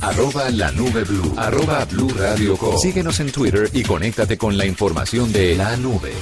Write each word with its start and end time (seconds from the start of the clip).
Arroba 0.00 0.48
la 0.50 0.70
nube 0.70 1.02
blue. 1.02 1.34
Arroba 1.36 1.84
blue 1.86 2.08
radio 2.10 2.56
com. 2.56 2.76
Síguenos 2.78 3.18
en 3.18 3.32
Twitter 3.32 3.68
y 3.72 3.82
conéctate 3.82 4.38
con 4.38 4.56
la 4.56 4.64
información 4.64 5.32
de 5.32 5.56
la 5.56 5.76
nube. 5.76 6.12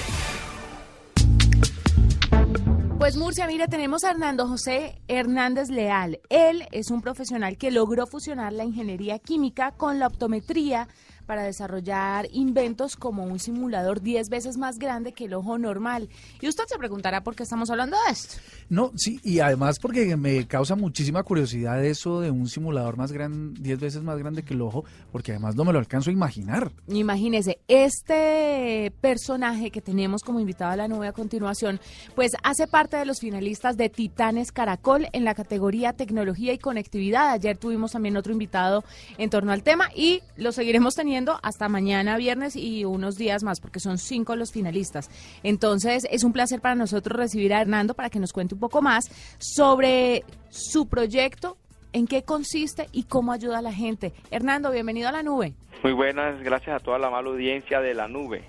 Pues 2.99 3.17
Murcia, 3.19 3.47
mire, 3.47 3.69
tenemos 3.69 4.03
a 4.05 4.11
Hernando 4.13 4.49
José 4.49 5.01
Hernández 5.07 5.69
Leal. 5.69 6.19
Él 6.31 6.67
es 6.73 6.91
un 6.91 7.03
profesional 7.03 7.59
que 7.59 7.71
logró 7.71 8.07
fusionar 8.07 8.55
la 8.55 8.65
ingeniería 8.65 9.19
química 9.19 9.73
con 9.73 9.99
la 9.99 10.07
optometría 10.07 10.89
para 11.27 11.43
desarrollar 11.43 12.29
inventos 12.33 12.97
como 12.97 13.25
un 13.25 13.39
simulador 13.39 14.01
10 14.01 14.29
veces 14.29 14.57
más 14.57 14.79
grande 14.79 15.13
que 15.13 15.27
el 15.27 15.35
ojo 15.35 15.59
normal. 15.59 16.09
Y 16.41 16.49
usted 16.49 16.65
se 16.67 16.79
preguntará 16.79 17.23
por 17.23 17.35
qué 17.35 17.43
estamos 17.43 17.71
hablando 17.71 17.97
de 18.07 18.13
esto. 18.13 18.37
No, 18.69 18.93
sí, 18.95 19.21
y 19.23 19.41
además 19.41 19.79
porque 19.79 20.17
me 20.17 20.47
causa 20.47 20.77
muchísima 20.77 21.23
curiosidad 21.23 21.85
eso 21.85 22.21
de 22.21 22.31
un 22.31 22.49
simulador 22.49 22.97
más 22.97 23.13
grande, 23.13 23.61
10 23.61 23.81
veces 23.81 24.03
más 24.03 24.19
grande 24.19 24.43
que 24.43 24.55
el 24.55 24.63
ojo, 24.63 24.85
porque 25.13 25.33
además 25.33 25.57
no 25.57 25.65
me 25.65 25.73
lo 25.73 25.79
alcanzo 25.79 26.11
a 26.11 26.13
imaginar. 26.13 26.71
Imagínese, 26.89 27.59
este 27.69 28.93
personaje 29.01 29.71
que 29.71 29.81
tenemos 29.81 30.23
como 30.23 30.41
invitado 30.41 30.73
a 30.73 30.77
la 30.77 30.89
nube 30.89 31.09
a 31.09 31.13
continuación, 31.13 31.81
pues 32.15 32.33
hace 32.43 32.67
parte 32.67 32.97
de 32.97 33.05
los 33.05 33.21
finalistas 33.21 33.77
de 33.77 33.89
Titanes 33.89 34.53
Caracol 34.53 35.09
en 35.13 35.25
la 35.25 35.35
categoría 35.35 35.93
Tecnología 35.93 36.53
y 36.53 36.59
Conectividad. 36.59 37.31
Ayer 37.31 37.57
tuvimos 37.57 37.93
también 37.93 38.17
otro 38.17 38.33
invitado 38.33 38.85
en 39.19 39.31
torno 39.31 39.53
al 39.53 39.63
tema 39.63 39.89
y 39.95 40.23
lo 40.37 40.53
seguiremos 40.53 40.95
teniendo 40.95 41.16
hasta 41.43 41.69
mañana 41.69 42.17
viernes 42.17 42.57
y 42.57 42.85
unos 42.85 43.17
días 43.17 43.43
más, 43.43 43.61
porque 43.61 43.81
son 43.81 43.99
cinco 43.99 44.37
los 44.37 44.53
finalistas. 44.53 45.11
Entonces, 45.43 46.07
es 46.11 46.25
un 46.25 46.33
placer 46.33 46.61
para 46.61 46.75
nosotros 46.75 47.19
recibir 47.19 47.55
a 47.55 47.61
Hernando 47.61 47.95
para 47.95 48.11
que 48.11 48.19
nos 48.19 48.33
cuente 48.33 48.55
un 48.55 48.61
poco 48.61 48.83
más 48.83 49.11
sobre 49.39 50.25
su 50.51 50.89
proyecto, 50.89 51.57
en 51.93 52.07
qué 52.07 52.23
consiste 52.23 52.89
y 52.93 53.05
cómo 53.05 53.33
ayuda 53.33 53.59
a 53.59 53.63
la 53.63 53.73
gente. 53.73 54.13
Hernando, 54.31 54.71
bienvenido 54.71 55.09
a 55.09 55.13
la 55.13 55.23
nube. 55.23 55.55
Muy 55.83 55.93
buenas, 55.93 56.43
gracias 56.43 56.77
a 56.77 56.85
toda 56.85 56.99
la 56.99 57.09
mala 57.09 57.31
audiencia 57.31 57.81
de 57.81 57.95
la 57.95 58.07
nube. 58.07 58.45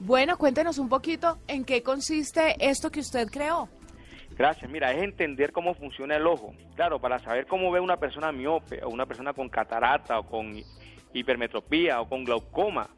Bueno, 0.00 0.36
cuéntenos 0.36 0.78
un 0.78 0.88
poquito 0.88 1.38
en 1.48 1.64
qué 1.64 1.82
consiste 1.82 2.56
esto 2.58 2.90
que 2.90 3.00
usted 3.00 3.28
creó. 3.28 3.68
Gracias. 4.36 4.70
Mira, 4.70 4.92
es 4.92 5.02
entender 5.02 5.52
cómo 5.52 5.74
funciona 5.74 6.16
el 6.16 6.26
ojo. 6.26 6.54
Claro, 6.74 6.98
para 6.98 7.18
saber 7.18 7.46
cómo 7.46 7.70
ve 7.70 7.80
una 7.80 7.98
persona 7.98 8.32
miope 8.32 8.82
o 8.82 8.88
una 8.88 9.04
persona 9.04 9.34
con 9.34 9.50
catarata 9.50 10.18
o 10.18 10.22
con 10.22 10.56
hipermetropía 11.12 12.00
o 12.00 12.08
con 12.08 12.24
glaucoma, 12.24 12.88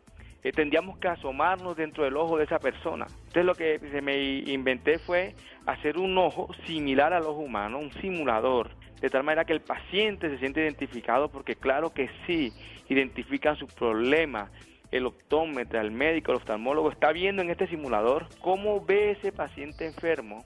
eh, 0.44 0.52
tendríamos 0.52 0.98
que 0.98 1.08
asomarnos 1.08 1.77
dentro 1.77 2.05
del 2.05 2.16
ojo 2.16 2.36
de 2.36 2.44
esa 2.44 2.58
persona. 2.58 3.06
Entonces 3.08 3.44
lo 3.44 3.55
que 3.55 3.78
se 3.78 4.02
me 4.02 4.18
inventé 4.18 4.98
fue 4.98 5.34
hacer 5.66 5.98
un 5.98 6.18
ojo 6.18 6.48
similar 6.66 7.12
al 7.12 7.24
ojo 7.24 7.40
humano, 7.40 7.78
un 7.78 7.92
simulador, 8.00 8.70
de 9.00 9.08
tal 9.08 9.22
manera 9.22 9.44
que 9.44 9.52
el 9.52 9.60
paciente 9.60 10.28
se 10.30 10.38
siente 10.38 10.60
identificado 10.60 11.28
porque 11.28 11.55
claro 11.55 11.90
que 11.90 12.10
sí, 12.27 12.52
identifican 12.88 13.56
sus 13.56 13.72
problemas. 13.72 14.50
El 14.90 15.06
optómetra, 15.06 15.80
el 15.80 15.90
médico, 15.90 16.33
el 16.33 16.36
oftalmólogo 16.36 16.90
está 16.90 17.12
viendo 17.12 17.40
en 17.40 17.50
este 17.50 17.66
simulador 17.68 18.28
cómo 18.40 18.84
ve 18.84 19.12
ese 19.12 19.33
paciente 19.33 19.86
enfermo 19.86 20.44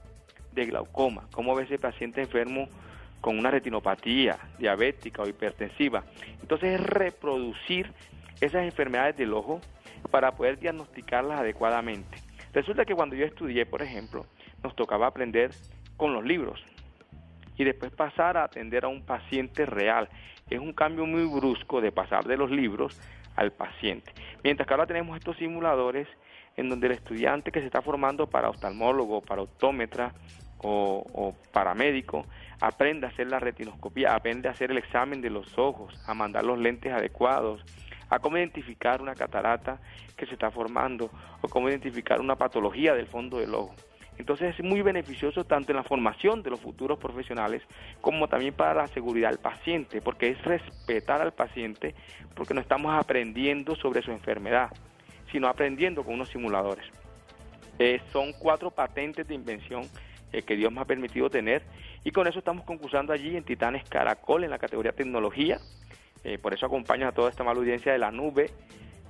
de 0.53 0.65
glaucoma, 0.65 1.27
cómo 1.33 1.53
ve 1.53 1.63
ese 1.63 1.77
paciente 1.77 2.21
enfermo 2.21 2.69
con 3.21 3.37
una 3.37 3.51
retinopatía 3.51 4.37
diabética 4.57 5.21
o 5.21 5.27
hipertensiva. 5.27 6.03
Entonces 6.41 6.79
es 6.79 6.85
reproducir 6.85 7.91
esas 8.41 8.63
enfermedades 8.63 9.17
del 9.17 9.33
ojo 9.33 9.61
para 10.11 10.31
poder 10.33 10.59
diagnosticarlas 10.59 11.39
adecuadamente. 11.39 12.19
Resulta 12.53 12.85
que 12.85 12.95
cuando 12.95 13.15
yo 13.15 13.25
estudié, 13.25 13.65
por 13.65 13.81
ejemplo, 13.81 14.25
nos 14.63 14.75
tocaba 14.75 15.07
aprender 15.07 15.51
con 15.95 16.13
los 16.13 16.23
libros 16.23 16.63
y 17.57 17.63
después 17.63 17.91
pasar 17.91 18.37
a 18.37 18.43
atender 18.43 18.85
a 18.85 18.87
un 18.87 19.03
paciente 19.03 19.65
real. 19.65 20.09
Es 20.49 20.59
un 20.59 20.73
cambio 20.73 21.05
muy 21.05 21.25
brusco 21.25 21.81
de 21.81 21.91
pasar 21.91 22.25
de 22.25 22.37
los 22.37 22.51
libros 22.51 22.99
al 23.35 23.51
paciente. 23.51 24.11
Mientras 24.43 24.67
que 24.67 24.73
ahora 24.73 24.85
tenemos 24.85 25.17
estos 25.17 25.37
simuladores 25.37 26.07
en 26.55 26.69
donde 26.69 26.87
el 26.87 26.93
estudiante 26.93 27.51
que 27.51 27.59
se 27.59 27.65
está 27.65 27.81
formando 27.81 28.27
para 28.27 28.49
oftalmólogo, 28.49 29.21
para 29.21 29.41
optómetra 29.41 30.13
o, 30.59 31.35
paramédico, 31.51 32.25
aprende 32.59 33.05
a 33.05 33.09
hacer 33.09 33.27
la 33.27 33.39
retinoscopía, 33.39 34.15
aprende 34.15 34.47
a 34.47 34.51
hacer 34.51 34.71
el 34.71 34.77
examen 34.77 35.21
de 35.21 35.29
los 35.29 35.57
ojos, 35.57 35.93
a 36.07 36.13
mandar 36.13 36.43
los 36.43 36.57
lentes 36.57 36.91
adecuados, 36.91 37.63
a 38.09 38.19
cómo 38.19 38.37
identificar 38.37 39.01
una 39.01 39.15
catarata 39.15 39.79
que 40.15 40.25
se 40.25 40.33
está 40.33 40.49
formando 40.51 41.11
o 41.41 41.47
cómo 41.47 41.69
identificar 41.69 42.19
una 42.19 42.35
patología 42.35 42.93
del 42.93 43.07
fondo 43.07 43.39
del 43.39 43.53
ojo. 43.53 43.75
Entonces 44.17 44.55
es 44.57 44.65
muy 44.65 44.81
beneficioso 44.81 45.43
tanto 45.43 45.71
en 45.71 45.75
la 45.75 45.83
formación 45.83 46.41
de 46.41 46.49
los 46.49 46.59
futuros 46.59 46.97
profesionales 46.97 47.61
como 48.01 48.27
también 48.27 48.53
para 48.53 48.73
la 48.73 48.87
seguridad 48.87 49.29
del 49.29 49.39
paciente, 49.39 50.01
porque 50.01 50.29
es 50.29 50.41
respetar 50.43 51.21
al 51.21 51.33
paciente 51.33 51.93
porque 52.35 52.53
no 52.53 52.61
estamos 52.61 52.95
aprendiendo 52.95 53.75
sobre 53.75 54.01
su 54.01 54.11
enfermedad, 54.11 54.71
sino 55.31 55.47
aprendiendo 55.47 56.03
con 56.03 56.15
unos 56.15 56.29
simuladores. 56.29 56.85
Eh, 57.79 58.01
son 58.11 58.33
cuatro 58.33 58.71
patentes 58.71 59.27
de 59.27 59.35
invención 59.35 59.83
eh, 60.33 60.41
que 60.41 60.55
Dios 60.55 60.71
me 60.71 60.81
ha 60.81 60.85
permitido 60.85 61.29
tener. 61.29 61.63
Y 62.03 62.11
con 62.11 62.27
eso 62.27 62.39
estamos 62.39 62.65
concursando 62.65 63.13
allí 63.13 63.35
en 63.35 63.43
Titanes 63.43 63.87
Caracol 63.87 64.43
en 64.43 64.49
la 64.49 64.59
categoría 64.59 64.91
tecnología. 64.91 65.59
Eh, 66.23 66.37
por 66.37 66.53
eso 66.53 66.65
acompaño 66.65 67.07
a 67.07 67.11
toda 67.11 67.29
esta 67.29 67.43
mala 67.43 67.59
audiencia 67.59 67.91
de 67.91 67.97
la 67.97 68.11
nube 68.11 68.49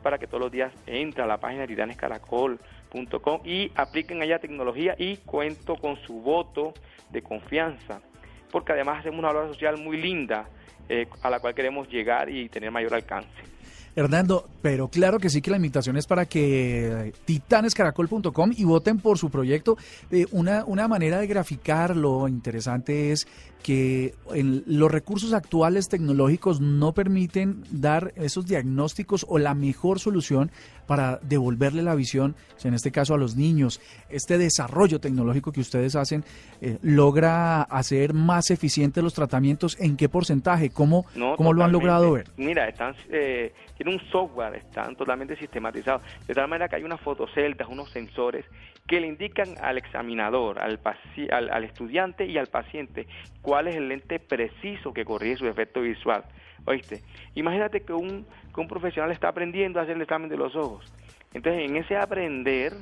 para 0.03 0.17
que 0.17 0.27
todos 0.27 0.41
los 0.41 0.51
días 0.51 0.71
entre 0.85 1.23
a 1.23 1.25
la 1.25 1.39
página 1.39 1.65
titanescaracol.com 1.65 3.41
y 3.43 3.71
apliquen 3.75 4.21
allá 4.21 4.39
tecnología 4.39 4.95
y 4.97 5.17
cuento 5.17 5.75
con 5.75 5.97
su 5.97 6.21
voto 6.21 6.73
de 7.09 7.21
confianza. 7.21 8.01
Porque 8.51 8.73
además 8.73 8.99
hacemos 8.99 9.19
una 9.19 9.31
obra 9.31 9.47
social 9.47 9.77
muy 9.77 9.97
linda 9.97 10.47
eh, 10.87 11.07
a 11.21 11.29
la 11.29 11.39
cual 11.39 11.55
queremos 11.55 11.89
llegar 11.89 12.29
y 12.29 12.47
tener 12.49 12.71
mayor 12.71 12.93
alcance. 12.93 13.56
Hernando, 13.97 14.47
pero 14.61 14.89
claro 14.89 15.17
que 15.17 15.31
sí 15.31 15.41
que 15.41 15.49
la 15.49 15.57
invitación 15.57 15.97
es 15.97 16.05
para 16.05 16.27
que 16.27 17.13
titanescaracol.com 17.25 18.51
y 18.55 18.63
voten 18.63 18.99
por 18.99 19.17
su 19.17 19.31
proyecto. 19.31 19.75
Eh, 20.11 20.27
una, 20.31 20.63
una 20.65 20.87
manera 20.87 21.17
de 21.17 21.25
graficarlo 21.25 22.27
interesante 22.27 23.11
es 23.11 23.27
que 23.63 24.13
los 24.67 24.91
recursos 24.91 25.33
actuales 25.33 25.89
tecnológicos 25.89 26.61
no 26.61 26.93
permiten 26.93 27.63
dar 27.71 28.13
esos 28.15 28.45
diagnósticos 28.45 29.25
o 29.27 29.39
la 29.39 29.55
mejor 29.55 29.99
solución 29.99 30.51
para 30.87 31.19
devolverle 31.21 31.83
la 31.83 31.95
visión, 31.95 32.35
en 32.63 32.73
este 32.73 32.91
caso 32.91 33.13
a 33.13 33.17
los 33.17 33.35
niños. 33.35 33.79
Este 34.09 34.37
desarrollo 34.37 34.99
tecnológico 34.99 35.51
que 35.51 35.59
ustedes 35.59 35.95
hacen 35.95 36.23
eh, 36.61 36.77
logra 36.81 37.61
hacer 37.63 38.13
más 38.13 38.49
eficientes 38.49 39.03
los 39.03 39.13
tratamientos. 39.13 39.77
¿En 39.79 39.97
qué 39.97 40.09
porcentaje? 40.09 40.69
¿Cómo, 40.69 41.05
¿cómo 41.35 41.53
lo 41.53 41.63
han 41.63 41.71
logrado 41.71 42.13
ver? 42.13 42.27
Mira, 42.37 42.67
están, 42.67 42.95
eh, 43.09 43.53
tiene 43.75 43.93
un 43.93 44.01
software, 44.09 44.55
están 44.55 44.95
totalmente 44.95 45.35
sistematizados, 45.35 46.01
de 46.25 46.33
tal 46.33 46.47
manera 46.47 46.67
que 46.67 46.77
hay 46.77 46.83
unas 46.83 47.01
fotoceldas, 47.01 47.67
unos 47.67 47.91
sensores 47.91 48.45
que 48.87 49.01
le 49.01 49.07
indican 49.07 49.55
al 49.61 49.77
examinador, 49.77 50.59
al, 50.59 50.79
al, 51.31 51.49
al 51.49 51.63
estudiante 51.65 52.25
y 52.25 52.37
al 52.37 52.47
paciente 52.47 53.05
cuál 53.41 53.67
es 53.67 53.75
el 53.75 53.89
lente 53.89 54.19
preciso 54.19 54.93
que 54.93 55.05
corrige 55.05 55.37
su 55.37 55.47
efecto 55.47 55.81
visual. 55.81 56.23
¿Oíste? 56.67 57.01
Imagínate 57.35 57.79
que 57.81 57.93
un, 57.93 58.25
que 58.53 58.59
un 58.59 58.67
profesional 58.67 59.11
está 59.11 59.29
aprendiendo 59.29 59.79
a 59.79 59.83
hacer 59.83 59.95
el 59.95 60.01
examen 60.01 60.29
de 60.29 60.35
los 60.35 60.53
ojos. 60.53 60.85
Entonces, 61.33 61.63
en 61.63 61.77
ese 61.77 61.95
aprender, 61.95 62.73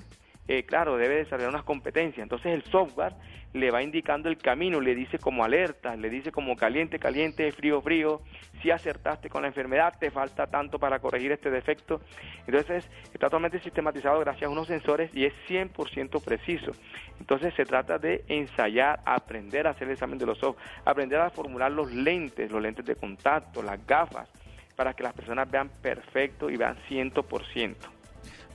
eh, 0.47 0.63
claro, 0.63 0.97
debe 0.97 1.15
desarrollar 1.15 1.49
unas 1.49 1.63
competencias. 1.63 2.23
Entonces 2.23 2.53
el 2.53 2.63
software 2.63 3.13
le 3.53 3.71
va 3.71 3.81
indicando 3.81 4.29
el 4.29 4.37
camino, 4.37 4.79
le 4.81 4.93
dice 4.93 5.17
como 5.17 5.43
alerta, 5.43 5.95
le 5.95 6.09
dice 6.09 6.31
como 6.31 6.55
caliente, 6.55 6.99
caliente, 6.99 7.51
frío, 7.51 7.81
frío, 7.81 8.21
si 8.61 8.69
acertaste 8.69 9.29
con 9.29 9.41
la 9.41 9.47
enfermedad, 9.47 9.93
te 9.97 10.11
falta 10.11 10.47
tanto 10.47 10.77
para 10.77 10.99
corregir 10.99 11.31
este 11.31 11.49
defecto. 11.49 12.01
Entonces 12.45 12.89
está 13.05 13.27
totalmente 13.27 13.59
sistematizado 13.59 14.19
gracias 14.19 14.49
a 14.49 14.51
unos 14.51 14.67
sensores 14.67 15.09
y 15.15 15.25
es 15.25 15.33
100% 15.47 16.23
preciso. 16.23 16.71
Entonces 17.19 17.53
se 17.55 17.63
trata 17.63 17.97
de 17.97 18.23
ensayar, 18.27 18.99
aprender 19.05 19.67
a 19.67 19.71
hacer 19.71 19.87
el 19.87 19.93
examen 19.93 20.19
de 20.19 20.25
los 20.25 20.43
ojos, 20.43 20.61
aprender 20.83 21.19
a 21.19 21.29
formular 21.29 21.71
los 21.71 21.91
lentes, 21.91 22.51
los 22.51 22.61
lentes 22.61 22.85
de 22.85 22.95
contacto, 22.95 23.63
las 23.63 23.85
gafas, 23.87 24.29
para 24.75 24.93
que 24.93 25.03
las 25.03 25.13
personas 25.13 25.49
vean 25.49 25.69
perfecto 25.81 26.49
y 26.49 26.57
vean 26.57 26.77
100%. 26.89 27.95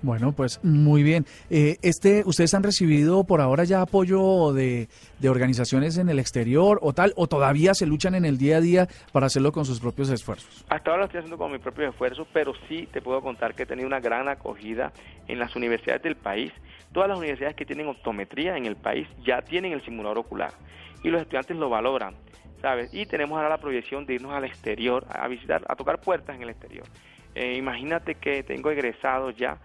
Bueno, 0.02 0.32
pues 0.32 0.64
muy 0.64 1.02
bien. 1.02 1.26
Eh, 1.50 1.76
este, 1.82 2.22
¿Ustedes 2.24 2.54
han 2.54 2.62
recibido 2.62 3.24
por 3.24 3.40
ahora 3.40 3.64
ya 3.64 3.82
apoyo 3.82 4.52
de, 4.52 4.88
organizaciones 5.28 5.98
en 5.98 6.08
el 6.08 6.18
exterior 6.18 6.78
o 6.82 6.94
tal, 6.94 7.12
o 7.16 7.26
todavía 7.26 7.74
se 7.74 7.86
luchan 7.86 8.14
en 8.14 8.24
el 8.24 8.38
día 8.38 8.56
a 8.56 8.60
día 8.60 8.88
para 9.12 9.26
hacerlo 9.26 9.52
con 9.52 9.66
sus 9.66 9.78
propios 9.80 10.08
esfuerzos? 10.10 10.64
Hasta 10.68 10.90
ahora 10.90 11.02
lo 11.02 11.06
estoy 11.06 11.18
haciendo 11.18 11.36
con 11.36 11.52
mis 11.52 11.60
propios 11.60 11.90
esfuerzos, 11.90 12.26
pero 12.32 12.54
sí 12.68 12.88
te 12.90 13.02
puedo 13.02 13.20
contar 13.20 13.54
que 13.54 13.64
he 13.64 13.66
tenido 13.66 13.86
una 13.86 14.00
gran 14.00 14.28
acogida 14.28 14.92
en 15.28 15.38
las 15.38 15.54
universidades 15.54 16.02
del 16.02 16.16
país. 16.16 16.52
Todas 16.92 17.08
las 17.08 17.18
universidades 17.18 17.54
que 17.54 17.66
tienen 17.66 17.86
optometría 17.86 18.56
en 18.56 18.66
el 18.66 18.76
país 18.76 19.06
ya 19.24 19.42
tienen 19.42 19.72
el 19.72 19.84
simulador 19.84 20.18
ocular 20.18 20.52
y 21.02 21.08
los 21.08 21.20
estudiantes 21.20 21.56
lo 21.56 21.68
valoran, 21.68 22.14
¿sabes? 22.60 22.92
Y 22.94 23.06
tenemos 23.06 23.36
ahora 23.36 23.50
la 23.50 23.58
proyección 23.58 24.06
de 24.06 24.14
irnos 24.14 24.32
al 24.32 24.44
exterior, 24.44 25.04
a 25.10 25.28
visitar, 25.28 25.62
a 25.68 25.76
tocar 25.76 26.00
puertas 26.00 26.36
en 26.36 26.42
el 26.42 26.50
exterior. 26.50 26.86
Eh, 27.34 27.56
imagínate 27.56 28.16
que 28.16 28.42
tengo 28.42 28.70
egresados 28.70 29.36
ya 29.36 29.58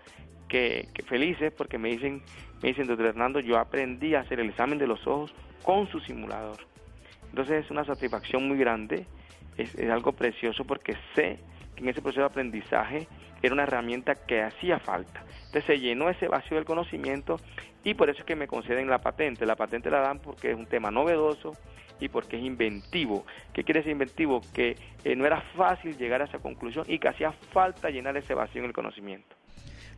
que, 0.47 0.88
felices 1.07 1.51
porque 1.51 1.77
me 1.77 1.89
dicen, 1.89 2.21
me 2.62 2.69
dicen, 2.69 2.88
doctor 2.88 3.07
Hernando, 3.07 3.39
yo 3.39 3.57
aprendí 3.57 4.15
a 4.15 4.21
hacer 4.21 4.39
el 4.39 4.50
examen 4.50 4.77
de 4.77 4.88
los 4.88 5.06
ojos 5.07 5.33
con 5.63 5.88
su 5.88 6.00
simulador. 6.00 6.57
Entonces 7.30 7.65
es 7.65 7.71
una 7.71 7.83
satisfacción 7.83 8.47
muy 8.47 8.57
grande 8.57 9.06
es, 9.57 9.75
es 9.75 9.89
algo 9.89 10.12
precioso 10.13 10.65
porque 10.65 10.94
sé 11.15 11.39
que 11.75 11.83
en 11.83 11.89
ese 11.89 12.01
proceso 12.01 12.21
de 12.21 12.27
aprendizaje 12.27 13.07
era 13.42 13.53
una 13.53 13.63
herramienta 13.63 14.15
que 14.15 14.42
hacía 14.42 14.80
falta. 14.80 15.24
Entonces 15.45 15.65
se 15.65 15.80
llenó 15.80 16.09
ese 16.09 16.27
vacío 16.27 16.57
del 16.57 16.65
conocimiento 16.65 17.38
y 17.83 17.94
por 17.94 18.09
eso 18.09 18.19
es 18.19 18.25
que 18.25 18.36
me 18.36 18.47
conceden 18.47 18.89
la 18.89 19.00
patente. 19.00 19.45
La 19.45 19.56
patente 19.56 19.89
la 19.89 20.00
dan 20.00 20.19
porque 20.19 20.51
es 20.51 20.57
un 20.57 20.65
tema 20.65 20.92
novedoso 20.92 21.53
y 22.00 22.09
porque 22.09 22.38
es 22.38 22.44
inventivo. 22.44 23.25
¿Qué 23.53 23.63
quiere 23.63 23.81
decir 23.81 23.92
inventivo? 23.92 24.42
Que 24.53 24.75
eh, 25.03 25.15
no 25.15 25.25
era 25.25 25.42
fácil 25.56 25.97
llegar 25.97 26.21
a 26.21 26.25
esa 26.25 26.39
conclusión 26.39 26.86
y 26.88 27.00
que 27.00 27.07
hacía 27.07 27.31
falta 27.31 27.89
llenar 27.89 28.18
ese 28.18 28.33
vacío 28.33 28.62
en 28.62 28.68
el 28.68 28.74
conocimiento. 28.74 29.36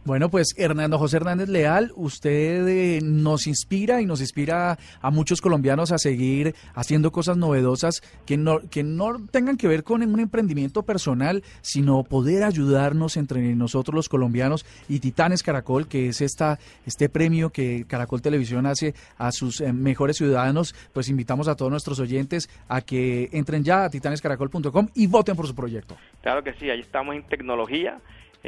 Bueno, 0.05 0.29
pues 0.29 0.55
Hernando 0.57 0.97
José 0.97 1.17
Hernández 1.17 1.49
Leal, 1.49 1.91
usted 1.95 2.65
eh, 2.67 2.99
nos 3.03 3.45
inspira 3.45 4.01
y 4.01 4.05
nos 4.05 4.21
inspira 4.21 4.77
a 5.01 5.11
muchos 5.11 5.41
colombianos 5.41 5.91
a 5.91 5.97
seguir 5.97 6.55
haciendo 6.75 7.11
cosas 7.11 7.35
novedosas 7.35 8.01
que 8.25 8.37
no, 8.37 8.59
que 8.69 8.83
no 8.83 9.17
tengan 9.31 9.57
que 9.57 9.67
ver 9.67 9.83
con 9.83 10.01
un 10.03 10.19
emprendimiento 10.19 10.83
personal, 10.83 11.43
sino 11.61 12.03
poder 12.03 12.43
ayudarnos 12.43 13.17
entre 13.17 13.53
nosotros 13.55 13.93
los 13.93 14.09
colombianos 14.09 14.65
y 14.87 14.99
Titanes 14.99 15.43
Caracol, 15.43 15.87
que 15.87 16.07
es 16.07 16.21
esta, 16.21 16.57
este 16.85 17.09
premio 17.09 17.49
que 17.49 17.85
Caracol 17.87 18.21
Televisión 18.21 18.65
hace 18.65 18.93
a 19.17 19.31
sus 19.31 19.59
eh, 19.59 19.73
mejores 19.73 20.17
ciudadanos. 20.17 20.73
Pues 20.93 21.09
invitamos 21.09 21.47
a 21.47 21.55
todos 21.55 21.71
nuestros 21.71 21.99
oyentes 21.99 22.49
a 22.69 22.81
que 22.81 23.29
entren 23.33 23.63
ya 23.63 23.83
a 23.83 23.89
titanescaracol.com 23.89 24.87
y 24.95 25.07
voten 25.07 25.35
por 25.35 25.47
su 25.47 25.55
proyecto. 25.55 25.97
Claro 26.21 26.43
que 26.43 26.53
sí, 26.53 26.69
ahí 26.69 26.79
estamos 26.79 27.15
en 27.15 27.23
tecnología 27.23 27.99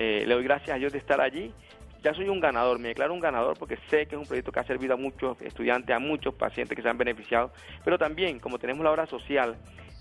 eh, 0.02 0.24
le 0.26 0.34
doy 0.34 0.46
gracias 0.46 0.70
a 0.70 0.80
Dios 0.80 0.94
de 0.94 0.98
estar 0.98 1.20
allí. 1.20 1.52
Ya 2.02 2.14
soy 2.14 2.30
un 2.30 2.40
ganador, 2.40 2.80
me 2.80 2.88
declaro 2.88 3.14
un 3.14 3.20
ganador 3.20 3.60
porque 3.60 3.76
sé 3.90 4.06
que 4.06 4.16
es 4.16 4.22
un 4.22 4.26
proyecto 4.26 4.54
que 4.54 4.62
ha 4.62 4.64
servido 4.64 4.94
a 4.94 4.98
muchos 4.98 5.42
estudiantes, 5.42 5.94
a 5.94 6.00
muchos 6.00 6.34
pacientes 6.36 6.74
que 6.74 6.82
se 6.82 6.88
han 6.88 6.98
beneficiado, 6.98 7.52
pero 7.84 7.98
también 7.98 8.40
como 8.40 8.58
tenemos 8.60 8.82
la 8.86 8.92
obra 8.92 9.06
social 9.08 9.58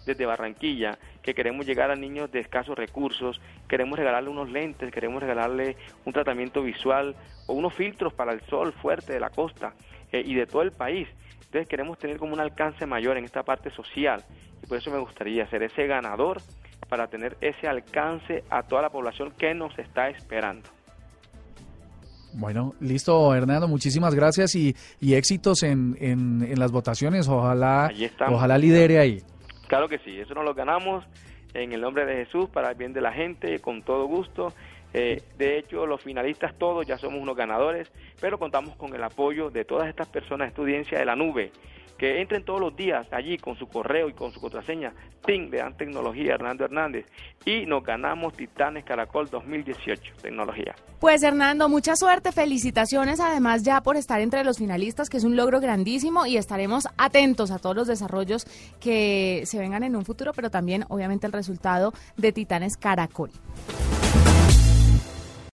desde 0.06 0.24
Barranquilla, 0.24 0.96
que 1.20 1.34
queremos 1.34 1.66
llegar 1.66 1.90
a 1.90 1.96
niños 1.96 2.30
de 2.30 2.38
escasos 2.38 2.78
recursos, 2.78 3.40
queremos 3.68 3.98
regalarle 3.98 4.30
unos 4.30 4.48
lentes, 4.48 4.92
queremos 4.92 5.20
regalarle 5.20 5.76
un 6.04 6.12
tratamiento 6.12 6.62
visual 6.62 7.16
o 7.48 7.54
unos 7.54 7.74
filtros 7.74 8.12
para 8.14 8.32
el 8.32 8.40
sol 8.42 8.72
fuerte 8.74 9.14
de 9.14 9.18
la 9.18 9.30
costa 9.30 9.74
eh, 10.12 10.22
y 10.24 10.36
de 10.36 10.46
todo 10.46 10.62
el 10.62 10.70
país. 10.70 11.08
Entonces 11.46 11.66
queremos 11.66 11.98
tener 11.98 12.18
como 12.18 12.34
un 12.34 12.40
alcance 12.40 12.86
mayor 12.86 13.16
en 13.16 13.24
esta 13.24 13.42
parte 13.42 13.70
social 13.70 14.22
y 14.62 14.66
por 14.68 14.78
eso 14.78 14.92
me 14.92 14.98
gustaría 14.98 15.44
ser 15.48 15.64
ese 15.64 15.88
ganador 15.88 16.40
para 16.88 17.08
tener 17.08 17.36
ese 17.40 17.66
alcance 17.66 18.44
a 18.50 18.62
toda 18.62 18.82
la 18.82 18.90
población 18.90 19.32
que 19.36 19.54
nos 19.54 19.78
está 19.78 20.08
esperando. 20.08 20.68
Bueno, 22.34 22.74
listo, 22.80 23.34
Hernando, 23.34 23.68
muchísimas 23.68 24.14
gracias 24.14 24.54
y, 24.54 24.74
éxitos 25.00 25.62
en, 25.62 25.96
en, 26.00 26.58
las 26.58 26.70
votaciones. 26.70 27.26
Ojalá, 27.28 27.90
ojalá 28.28 28.58
lidere 28.58 28.98
ahí. 28.98 29.22
Claro 29.66 29.88
que 29.88 29.98
sí, 29.98 30.18
eso 30.18 30.34
nos 30.34 30.44
lo 30.44 30.54
ganamos 30.54 31.04
en 31.54 31.72
el 31.72 31.80
nombre 31.80 32.04
de 32.04 32.24
Jesús, 32.24 32.48
para 32.50 32.70
el 32.70 32.76
bien 32.76 32.92
de 32.92 33.00
la 33.00 33.12
gente, 33.12 33.58
con 33.60 33.82
todo 33.82 34.06
gusto. 34.06 34.52
Eh, 34.94 35.22
de 35.36 35.58
hecho, 35.58 35.86
los 35.86 36.02
finalistas 36.02 36.54
todos 36.58 36.86
ya 36.86 36.98
somos 36.98 37.20
unos 37.20 37.36
ganadores, 37.36 37.90
pero 38.20 38.38
contamos 38.38 38.76
con 38.76 38.94
el 38.94 39.02
apoyo 39.02 39.50
de 39.50 39.64
todas 39.64 39.88
estas 39.88 40.08
personas, 40.08 40.48
estudiantes 40.48 40.98
de 40.98 41.04
la 41.04 41.16
nube, 41.16 41.52
que 41.98 42.20
entren 42.20 42.44
todos 42.44 42.60
los 42.60 42.76
días 42.76 43.06
allí 43.12 43.36
con 43.38 43.56
su 43.56 43.66
correo 43.66 44.08
y 44.08 44.12
con 44.12 44.30
su 44.30 44.40
contraseña, 44.40 44.94
TIN 45.26 45.50
de 45.50 45.58
Tecnología 45.76 46.34
Hernando 46.34 46.64
Hernández, 46.64 47.06
y 47.44 47.66
nos 47.66 47.82
ganamos 47.82 48.34
Titanes 48.34 48.84
Caracol 48.84 49.28
2018, 49.28 50.14
tecnología. 50.22 50.76
Pues 51.00 51.22
Hernando, 51.22 51.68
mucha 51.68 51.96
suerte, 51.96 52.30
felicitaciones 52.30 53.18
además 53.20 53.64
ya 53.64 53.82
por 53.82 53.96
estar 53.96 54.20
entre 54.20 54.44
los 54.44 54.58
finalistas, 54.58 55.10
que 55.10 55.16
es 55.16 55.24
un 55.24 55.36
logro 55.36 55.60
grandísimo, 55.60 56.24
y 56.24 56.36
estaremos 56.36 56.86
atentos 56.96 57.50
a 57.50 57.58
todos 57.58 57.74
los 57.74 57.88
desarrollos 57.88 58.46
que 58.80 59.42
se 59.44 59.58
vengan 59.58 59.82
en 59.82 59.96
un 59.96 60.04
futuro, 60.04 60.32
pero 60.32 60.50
también 60.50 60.84
obviamente 60.88 61.26
el 61.26 61.32
resultado 61.32 61.92
de 62.16 62.32
Titanes 62.32 62.76
Caracol. 62.76 63.30